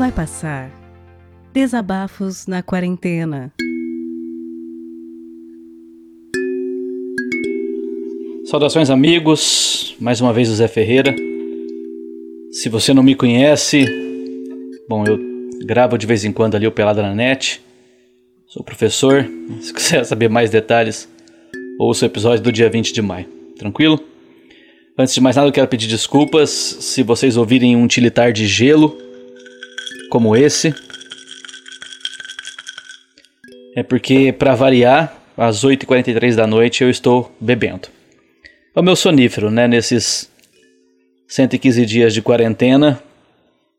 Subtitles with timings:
[0.00, 0.70] Vai passar.
[1.52, 3.52] Desabafos na quarentena.
[8.46, 9.94] Saudações, amigos.
[10.00, 11.14] Mais uma vez o Zé Ferreira.
[12.50, 13.84] Se você não me conhece,
[14.88, 15.18] bom, eu
[15.66, 17.60] gravo de vez em quando ali o Pelada na Net.
[18.46, 19.28] Sou professor.
[19.60, 21.10] Se quiser saber mais detalhes,
[21.78, 23.26] ouça o episódio do dia 20 de maio.
[23.58, 24.02] Tranquilo?
[24.96, 29.09] Antes de mais nada, eu quero pedir desculpas se vocês ouvirem um utilitar de gelo
[30.10, 30.74] como esse.
[33.74, 37.88] É porque, para variar, às 8h43 da noite eu estou bebendo.
[38.76, 39.66] É o meu sonífero, né?
[39.66, 40.30] Nesses
[41.28, 43.02] 115 dias de quarentena,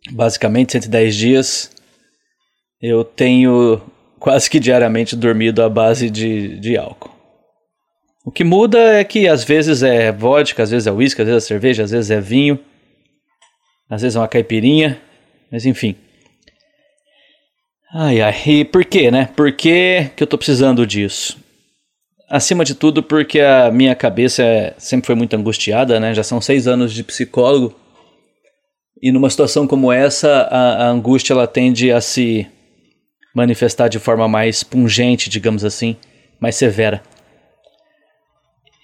[0.09, 1.71] basicamente 110 dias,
[2.81, 3.81] eu tenho
[4.19, 7.11] quase que diariamente dormido à base de, de álcool.
[8.23, 11.43] O que muda é que às vezes é vodka, às vezes é uísque, às vezes
[11.43, 12.59] é cerveja, às vezes é vinho,
[13.89, 15.01] às vezes é uma caipirinha,
[15.51, 15.95] mas enfim.
[17.93, 19.29] Ai ai, e por quê, né?
[19.35, 21.37] Por que, que eu tô precisando disso?
[22.29, 26.13] Acima de tudo, porque a minha cabeça é, sempre foi muito angustiada, né?
[26.13, 27.75] Já são seis anos de psicólogo.
[29.01, 32.47] E numa situação como essa, a, a angústia ela tende a se
[33.35, 35.97] manifestar de forma mais pungente, digamos assim,
[36.39, 37.03] mais severa.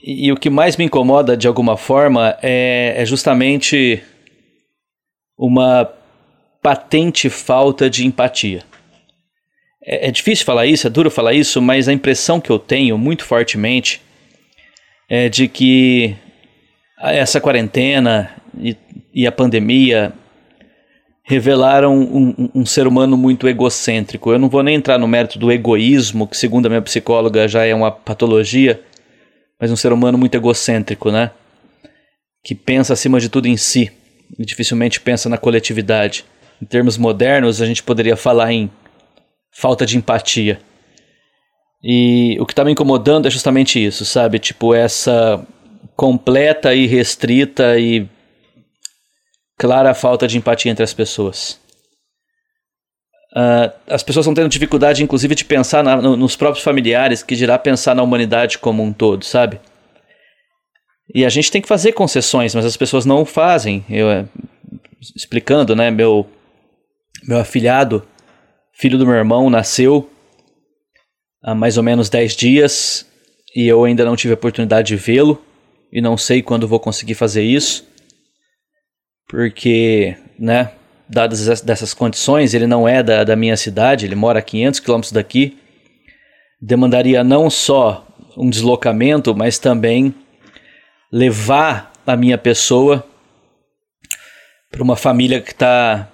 [0.03, 4.03] E, e o que mais me incomoda de alguma forma é, é justamente
[5.38, 5.89] uma
[6.61, 8.66] patente falta de empatia.
[9.89, 12.97] É, é, difícil falar isso, é duro falar isso, mas a impressão que eu tenho
[12.97, 14.02] muito fortemente
[15.09, 16.13] é de que
[16.99, 18.75] essa quarentena e,
[19.13, 20.11] e a pandemia
[21.23, 24.30] revelaram um, um, um, ser humano muito egocêntrico.
[24.31, 27.65] Eu não vou nem entrar no mérito do egoísmo, que segundo a minha psicóloga já
[27.65, 28.81] é uma patologia,
[29.59, 31.31] mas um ser humano muito egocêntrico, né?
[32.43, 33.89] Que pensa acima de tudo em si
[34.38, 36.26] e dificilmente pensa na coletividade.
[36.61, 38.70] Em termos modernos, a gente poderia falar em
[39.58, 40.60] falta de empatia.
[41.84, 44.38] E o que está me incomodando é justamente isso, sabe?
[44.38, 45.44] Tipo, essa
[45.95, 48.08] completa e restrita e
[49.58, 51.60] clara falta de empatia entre as pessoas.
[53.36, 57.36] Uh, as pessoas estão tendo dificuldade, inclusive, de pensar na, no, nos próprios familiares, que
[57.36, 59.60] dirá pensar na humanidade como um todo, sabe?
[61.14, 63.84] E a gente tem que fazer concessões, mas as pessoas não fazem.
[63.89, 64.26] Eu, eh,
[65.16, 65.89] explicando, né?
[65.89, 66.28] Meu,
[67.28, 68.06] meu afilhado,
[68.80, 70.10] filho do meu irmão, nasceu
[71.43, 73.05] há mais ou menos 10 dias
[73.55, 75.43] e eu ainda não tive a oportunidade de vê-lo
[75.92, 77.88] e não sei quando vou conseguir fazer isso
[79.27, 80.71] porque, né,
[81.10, 85.11] dadas dessas condições, ele não é da, da minha cidade, ele mora a 500 quilômetros
[85.11, 85.58] daqui,
[86.61, 88.08] demandaria não só
[88.38, 90.15] um deslocamento, mas também
[91.11, 93.05] levar a minha pessoa
[94.71, 96.09] para uma família que está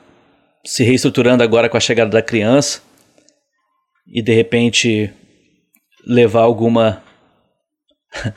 [0.66, 2.82] se reestruturando agora com a chegada da criança
[4.08, 5.12] e de repente
[6.06, 7.04] levar alguma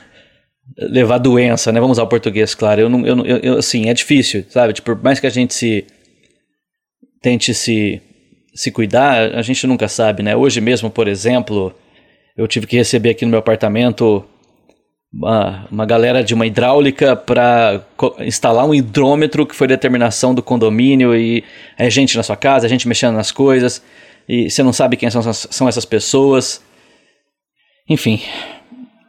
[0.77, 1.79] levar doença, né?
[1.79, 2.81] Vamos usar o português, claro.
[2.81, 4.73] Eu não, eu, eu, assim, é difícil, sabe?
[4.73, 5.85] Tipo, por mais que a gente se
[7.21, 8.01] tente se
[8.53, 10.35] se cuidar, a gente nunca sabe, né?
[10.35, 11.75] Hoje mesmo, por exemplo,
[12.35, 14.25] eu tive que receber aqui no meu apartamento
[15.17, 17.81] uma, uma galera de uma hidráulica para
[18.19, 21.43] instalar um hidrômetro que foi determinação do condomínio e
[21.75, 23.81] é gente na sua casa, é gente mexendo nas coisas
[24.29, 26.61] e você não sabe quem são, são essas pessoas.
[27.89, 28.21] Enfim,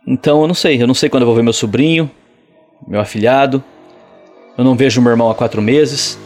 [0.06, 2.10] então eu não sei, eu não sei quando eu vou ver meu sobrinho,
[2.86, 3.62] meu afilhado.
[4.56, 6.18] Eu não vejo meu irmão há quatro meses.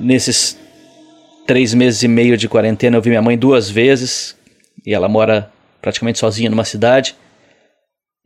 [0.00, 0.58] Nesses
[1.46, 4.36] três meses e meio de quarentena eu vi minha mãe duas vezes
[4.84, 7.14] e ela mora praticamente sozinha numa cidade.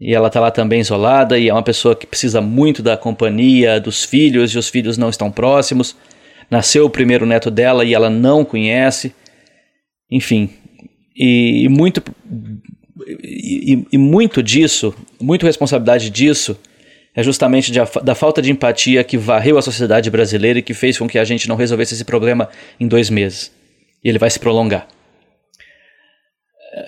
[0.01, 3.81] E ela está lá também isolada e é uma pessoa que precisa muito da companhia
[3.81, 5.97] dos filhos e os filhos não estão próximos.
[6.51, 9.15] Nasceu o primeiro neto dela e ela não conhece.
[10.11, 10.51] Enfim,
[11.17, 12.03] e, e muito
[13.23, 16.59] e, e, muito disso, muito responsabilidade disso,
[17.15, 20.99] é justamente de, da falta de empatia que varreu a sociedade brasileira e que fez
[20.99, 23.53] com que a gente não resolvesse esse problema em dois meses.
[24.04, 24.87] E ele vai se prolongar.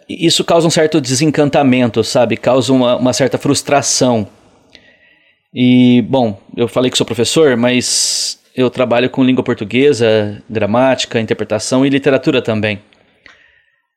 [0.08, 2.36] Isso causa um certo desencantamento, sabe?
[2.36, 4.28] Causa uma, uma certa frustração.
[5.54, 11.86] E, bom, eu falei que sou professor, mas eu trabalho com língua portuguesa, gramática, interpretação
[11.86, 12.80] e literatura também.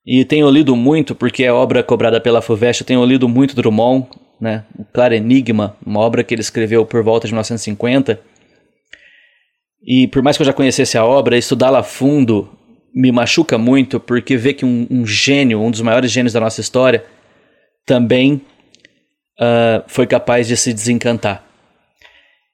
[0.06, 4.08] E tenho lido muito, porque é obra cobrada pela FUVEST, eu tenho lido muito Drummond,
[4.40, 4.64] né?
[4.78, 8.20] O Claro Enigma, uma obra que ele escreveu por volta de 1950.
[9.84, 12.50] E por mais que eu já conhecesse a obra, estudá-la a fundo
[12.94, 16.62] me machuca muito, porque ver que um, um, gênio, um dos maiores gênios da nossa
[16.62, 17.06] história,
[17.86, 18.42] também
[19.40, 21.44] uh, foi capaz de se desencantar.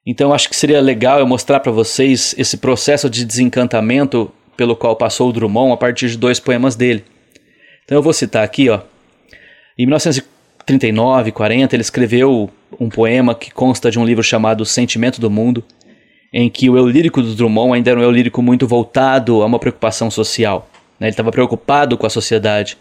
[0.05, 4.95] Então acho que seria legal eu mostrar para vocês esse processo de desencantamento pelo qual
[4.95, 7.03] passou o Drummond a partir de dois poemas dele.
[7.83, 8.81] Então eu vou citar aqui, ó.
[9.77, 12.49] Em 1939, 40, ele escreveu
[12.79, 15.63] um poema que consta de um livro chamado Sentimento do Mundo,
[16.33, 19.45] em que o eu lírico do Drummond ainda era um eu lírico muito voltado a
[19.45, 20.69] uma preocupação social.
[20.99, 21.07] Né?
[21.07, 22.77] Ele estava preocupado com a sociedade.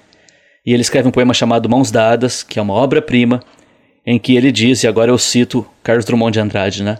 [0.64, 3.42] E ele escreve um poema chamado Mãos Dadas, que é uma obra-prima,
[4.04, 6.98] em que ele diz, e agora eu cito Carlos Drummond de Andrade, né?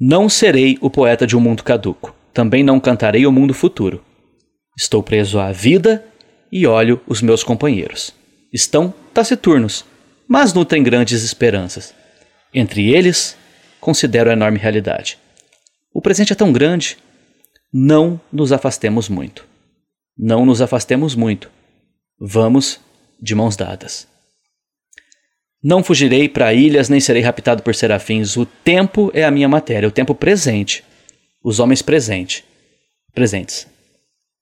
[0.00, 4.02] Não serei o poeta de um mundo caduco, também não cantarei o mundo futuro.
[4.78, 6.04] Estou preso à vida
[6.52, 8.14] e olho os meus companheiros.
[8.52, 9.84] Estão taciturnos,
[10.26, 11.92] mas nutrem grandes esperanças.
[12.54, 13.36] Entre eles,
[13.80, 15.18] considero a enorme realidade.
[15.92, 16.96] O presente é tão grande,
[17.72, 19.46] não nos afastemos muito.
[20.16, 21.50] Não nos afastemos muito.
[22.18, 22.80] Vamos
[23.20, 24.08] de mãos dadas.
[25.62, 28.36] Não fugirei para ilhas, nem serei raptado por serafins.
[28.36, 30.84] O tempo é a minha matéria, o tempo presente.
[31.42, 32.44] Os homens presente,
[33.12, 33.66] presentes.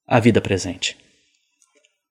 [0.07, 0.95] A vida presente.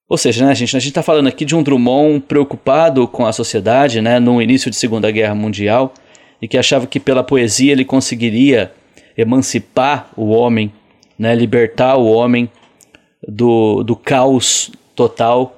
[0.09, 3.33] Ou seja, né, gente, a gente está falando aqui de um Drummond preocupado com a
[3.33, 5.93] sociedade, né, no início de Segunda Guerra Mundial,
[6.41, 8.73] e que achava que pela poesia ele conseguiria
[9.17, 10.73] emancipar o homem,
[11.19, 12.51] né, libertar o homem
[13.27, 15.57] do, do caos total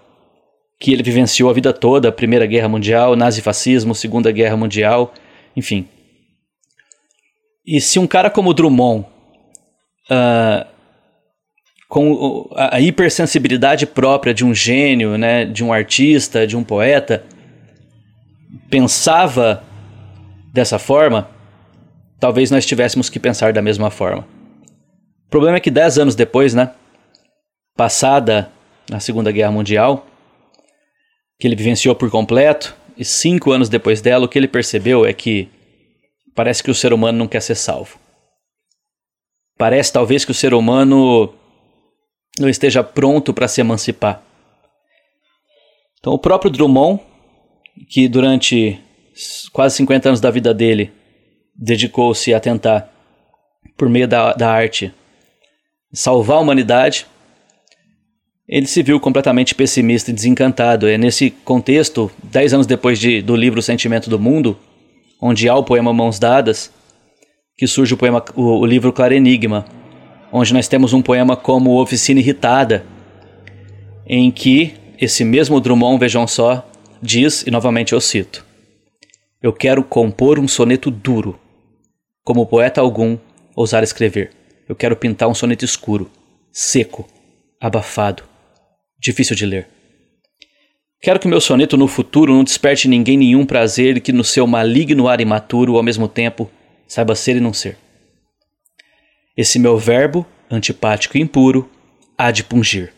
[0.79, 5.13] que ele vivenciou a vida toda, a Primeira Guerra Mundial, nazifascismo, Segunda Guerra Mundial,
[5.57, 5.89] enfim.
[7.67, 9.05] E se um cara como Drummond,
[10.11, 10.67] uh,
[11.89, 17.25] com a hipersensibilidade própria de um gênio, né, de um artista, de um poeta,
[18.71, 19.65] pensava
[20.53, 21.29] dessa forma,
[22.19, 24.27] talvez nós tivéssemos que pensar da mesma forma.
[25.27, 26.73] O problema é que dez anos depois, né,
[27.77, 28.51] passada
[28.91, 30.07] a Segunda Guerra Mundial,
[31.39, 35.13] que ele vivenciou por completo, e cinco anos depois dela, o que ele percebeu é
[35.13, 35.49] que
[36.35, 37.99] parece que o ser humano não quer ser salvo.
[39.57, 41.33] Parece talvez que o ser humano
[42.39, 44.23] não esteja pronto para se emancipar.
[45.99, 47.01] Então, o próprio Drummond,
[47.89, 48.81] que durante
[49.53, 50.93] quase 50 anos da vida dele
[51.59, 52.89] dedicou-se a tentar,
[53.77, 54.95] por meio da, da arte,
[55.93, 57.07] salvar a humanidade,
[58.49, 60.89] ele se viu completamente pessimista e desencantado.
[60.89, 64.57] É nesse contexto, dez anos depois de, do livro Sentimento do Mundo,
[65.21, 66.71] onde há o poema Mãos Dadas,
[67.57, 69.67] que surge o, poema, o, o livro Claro Enigma,
[70.33, 72.87] onde nós temos um poema como Oficina Irritada,
[74.07, 76.67] em que esse mesmo Drummond, vejam só,
[77.03, 78.48] diz, e novamente eu cito:
[79.41, 81.39] Eu quero compor um soneto duro,
[82.25, 83.17] como poeta algum
[83.55, 84.33] ousar escrever.
[84.69, 86.11] Eu quero pintar um soneto escuro,
[86.53, 87.09] seco,
[87.61, 88.25] abafado,
[88.99, 89.69] difícil de ler.
[91.01, 95.07] Quero que meu soneto no futuro não desperte ninguém nenhum prazer que no seu maligno
[95.07, 96.51] ar imaturo, ao mesmo tempo,
[96.89, 97.79] saiba ser e não ser.
[99.37, 101.71] Esse meu verbo, antipático e impuro,
[102.17, 102.93] há de pungir,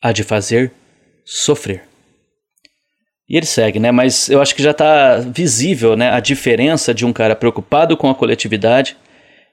[0.00, 0.72] há de fazer
[1.26, 1.87] sofrer.
[3.28, 3.92] E ele segue, né?
[3.92, 8.08] Mas eu acho que já está visível, né, a diferença de um cara preocupado com
[8.08, 8.96] a coletividade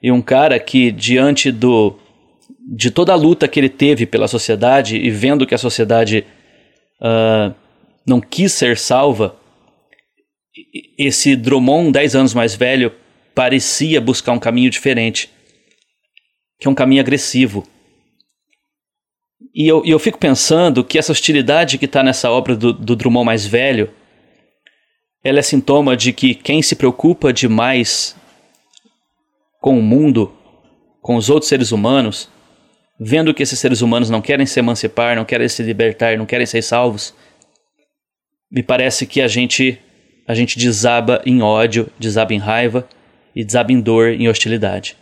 [0.01, 1.97] e um cara que diante do
[2.67, 6.25] de toda a luta que ele teve pela sociedade e vendo que a sociedade
[6.99, 7.53] uh,
[8.07, 9.35] não quis ser salva,
[10.97, 12.91] esse Drummond, 10 anos mais velho,
[13.35, 15.29] parecia buscar um caminho diferente,
[16.59, 17.67] que é um caminho agressivo.
[19.55, 23.25] E eu, eu fico pensando que essa hostilidade que está nessa obra do, do Drummond
[23.25, 23.89] mais velho,
[25.23, 28.17] ela é sintoma de que quem se preocupa demais
[29.61, 30.33] com o mundo,
[31.01, 32.29] com os outros seres humanos,
[32.99, 36.45] vendo que esses seres humanos não querem se emancipar, não querem se libertar, não querem
[36.45, 37.13] ser salvos,
[38.51, 39.79] me parece que a gente
[40.27, 42.87] a gente desaba em ódio, desaba em raiva
[43.35, 44.97] e desaba em dor, em hostilidade.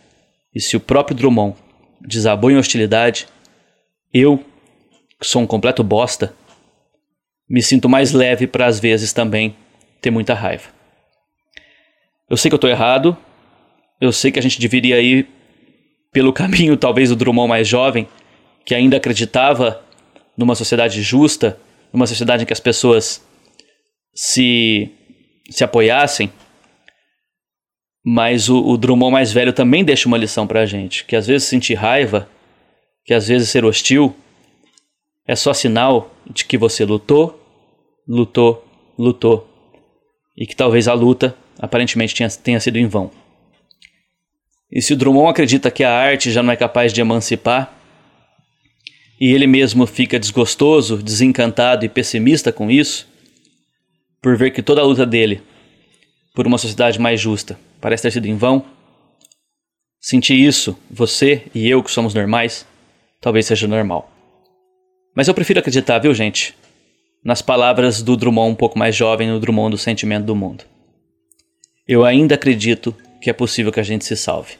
[0.54, 1.56] E se o próprio Drummond
[2.06, 3.26] desabou em hostilidade,
[4.14, 4.38] eu,
[5.20, 6.32] que sou um completo bosta,
[7.48, 9.56] me sinto mais leve para às vezes também
[10.00, 10.68] ter muita raiva.
[12.30, 13.16] Eu sei que eu estou errado,
[14.00, 15.28] eu sei que a gente deveria ir
[16.12, 18.08] pelo caminho talvez do Drummond mais jovem,
[18.64, 19.84] que ainda acreditava
[20.36, 21.58] numa sociedade justa,
[21.92, 23.26] numa sociedade em que as pessoas
[24.14, 24.90] se,
[25.50, 26.32] se apoiassem.
[28.04, 31.48] Mas o, o Drummond mais velho também deixa uma lição pra gente, que às vezes
[31.48, 32.28] sentir raiva,
[33.04, 34.14] que às vezes ser hostil,
[35.26, 37.40] é só sinal de que você lutou,
[38.06, 38.64] lutou,
[38.98, 39.48] lutou,
[40.36, 43.10] e que talvez a luta aparentemente tenha, tenha sido em vão.
[44.70, 47.72] E se Drummond acredita que a arte já não é capaz de emancipar,
[49.20, 53.06] e ele mesmo fica desgostoso, desencantado e pessimista com isso,
[54.20, 55.42] por ver que toda a luta dele
[56.34, 58.64] por uma sociedade mais justa parece ter sido em vão,
[60.00, 62.66] sentir isso, você e eu que somos normais,
[63.24, 64.10] talvez seja normal.
[65.16, 66.54] Mas eu prefiro acreditar, viu, gente?
[67.24, 70.62] Nas palavras do Drummond um pouco mais jovem, no Drummond do Sentimento do Mundo.
[71.88, 74.56] Eu ainda acredito que é possível que a gente se salve.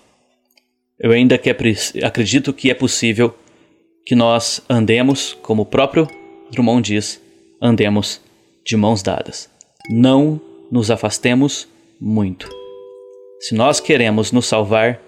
[0.99, 1.57] Eu ainda que é,
[2.03, 3.35] acredito que é possível
[4.07, 6.09] que nós andemos, como o próprio
[6.51, 7.21] Drummond diz,
[7.61, 8.19] andemos
[8.65, 9.51] de mãos dadas.
[9.91, 10.41] Não
[10.73, 11.69] nos afastemos
[12.01, 12.49] muito.
[13.41, 15.03] Se nós queremos nos salvar,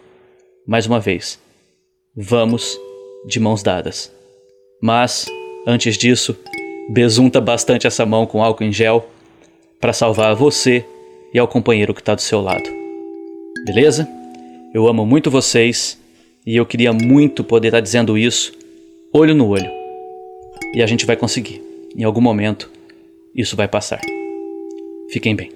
[0.66, 1.40] mais uma vez,
[2.14, 2.78] vamos
[3.26, 4.12] de mãos dadas.
[4.80, 5.26] Mas,
[5.66, 6.36] antes disso,
[6.88, 9.08] besunta bastante essa mão com álcool em gel
[9.80, 10.84] para salvar você
[11.34, 12.68] e ao companheiro que está do seu lado.
[13.64, 14.08] Beleza?
[14.72, 15.98] Eu amo muito vocês
[16.46, 18.52] e eu queria muito poder estar tá dizendo isso
[19.12, 19.70] olho no olho.
[20.74, 21.62] E a gente vai conseguir.
[21.96, 22.70] Em algum momento,
[23.34, 24.00] isso vai passar.
[25.10, 25.55] Fiquem bem.